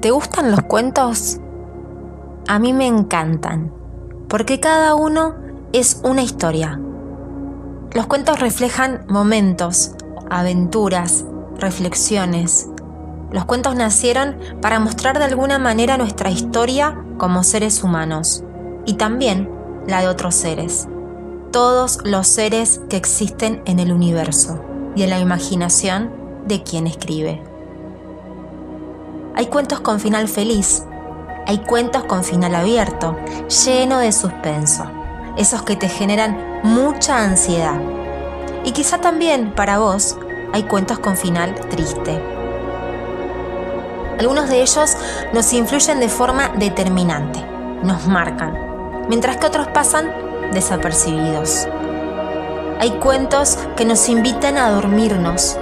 [0.00, 1.40] ¿Te gustan los cuentos?
[2.46, 3.72] A mí me encantan,
[4.28, 5.34] porque cada uno
[5.72, 6.80] es una historia.
[7.92, 9.96] Los cuentos reflejan momentos,
[10.30, 11.24] aventuras,
[11.58, 12.68] reflexiones.
[13.32, 18.44] Los cuentos nacieron para mostrar de alguna manera nuestra historia como seres humanos
[18.86, 19.50] y también
[19.88, 20.86] la de otros seres.
[21.50, 26.12] Todos los seres que existen en el universo y en la imaginación
[26.46, 27.47] de quien escribe.
[29.38, 30.82] Hay cuentos con final feliz,
[31.46, 33.16] hay cuentos con final abierto,
[33.64, 34.90] lleno de suspenso,
[35.36, 37.80] esos que te generan mucha ansiedad.
[38.64, 40.16] Y quizá también para vos
[40.52, 42.20] hay cuentos con final triste.
[44.18, 44.96] Algunos de ellos
[45.32, 47.40] nos influyen de forma determinante,
[47.84, 48.58] nos marcan,
[49.08, 50.10] mientras que otros pasan
[50.52, 51.68] desapercibidos.
[52.80, 55.56] Hay cuentos que nos invitan a dormirnos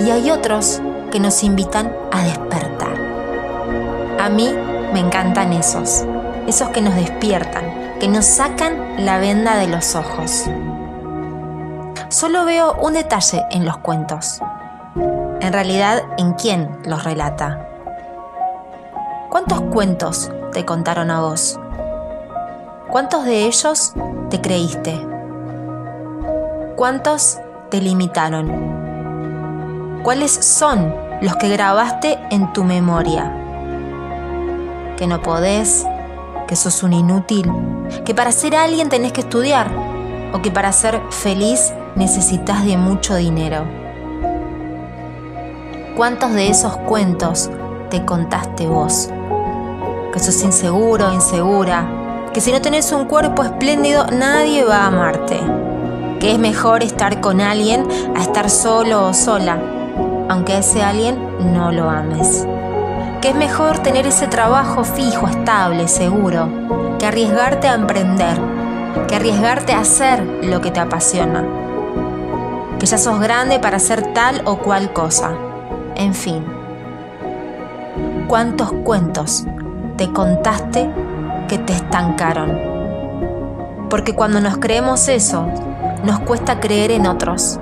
[0.00, 2.69] y hay otros que nos invitan a despertar.
[4.20, 4.54] A mí
[4.92, 6.04] me encantan esos,
[6.46, 10.44] esos que nos despiertan, que nos sacan la venda de los ojos.
[12.10, 14.42] Solo veo un detalle en los cuentos.
[15.40, 17.66] En realidad, en quién los relata.
[19.30, 21.58] ¿Cuántos cuentos te contaron a vos?
[22.90, 23.94] ¿Cuántos de ellos
[24.28, 25.00] te creíste?
[26.76, 27.38] ¿Cuántos
[27.70, 28.50] te limitaron?
[30.02, 33.39] ¿Cuáles son los que grabaste en tu memoria?
[35.00, 35.86] Que no podés,
[36.46, 37.50] que sos un inútil,
[38.04, 39.70] que para ser alguien tenés que estudiar
[40.34, 43.64] o que para ser feliz necesitas de mucho dinero.
[45.96, 47.48] ¿Cuántos de esos cuentos
[47.88, 49.08] te contaste vos?
[50.12, 51.88] Que sos inseguro, insegura,
[52.34, 55.40] que si no tenés un cuerpo espléndido nadie va a amarte,
[56.20, 59.58] que es mejor estar con alguien a estar solo o sola,
[60.28, 61.18] aunque ese alguien
[61.54, 62.46] no lo ames
[63.20, 66.48] que es mejor tener ese trabajo fijo, estable, seguro,
[66.98, 68.40] que arriesgarte a emprender,
[69.08, 71.44] que arriesgarte a hacer lo que te apasiona,
[72.78, 75.32] que ya sos grande para hacer tal o cual cosa,
[75.96, 76.44] en fin.
[78.26, 79.44] ¿Cuántos cuentos
[79.98, 80.90] te contaste
[81.46, 82.58] que te estancaron?
[83.90, 85.46] Porque cuando nos creemos eso,
[86.04, 87.60] nos cuesta creer en otros,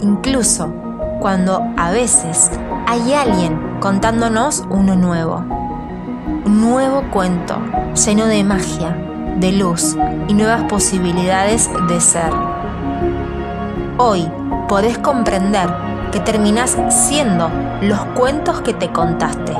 [0.00, 0.74] incluso
[1.20, 2.50] cuando a veces
[2.86, 5.38] hay alguien contándonos uno nuevo.
[6.44, 7.56] Un nuevo cuento
[7.94, 8.96] lleno de magia,
[9.36, 9.96] de luz
[10.28, 12.30] y nuevas posibilidades de ser.
[13.96, 14.30] Hoy
[14.68, 15.68] podés comprender
[16.12, 19.54] que terminás siendo los cuentos que te contaste.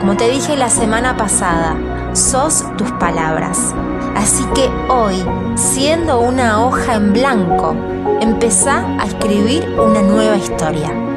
[0.00, 1.76] Como te dije la semana pasada,
[2.14, 3.74] sos tus palabras.
[4.16, 5.14] Así que hoy,
[5.54, 7.76] siendo una hoja en blanco,
[8.20, 11.09] empezá a escribir una nueva historia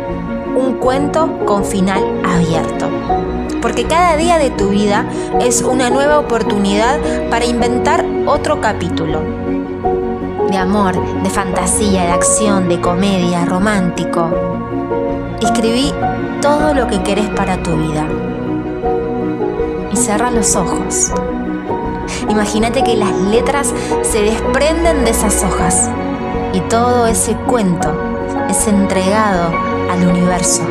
[0.56, 2.90] un cuento con final abierto.
[3.62, 5.06] Porque cada día de tu vida
[5.40, 7.00] es una nueva oportunidad
[7.30, 9.22] para inventar otro capítulo.
[10.50, 14.30] De amor, de fantasía, de acción, de comedia, romántico.
[15.42, 15.92] Escribí
[16.42, 18.08] todo lo que querés para tu vida.
[19.92, 21.12] Y cierra los ojos.
[22.30, 25.90] Imagínate que las letras se desprenden de esas hojas
[26.54, 28.13] y todo ese cuento
[28.50, 29.52] es entregado
[29.92, 30.64] al universo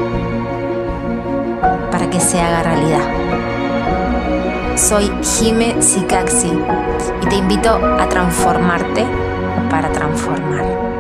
[1.91, 3.07] para que se haga realidad.
[4.77, 6.53] Soy Jime Sikaxi
[7.23, 9.07] y te invito a transformarte
[9.71, 10.92] para transformar.